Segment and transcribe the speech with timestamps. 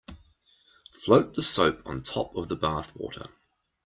[0.93, 3.27] Float the soap on top of the bath water.